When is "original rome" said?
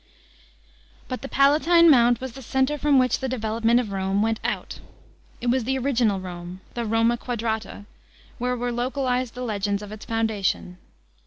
5.77-6.59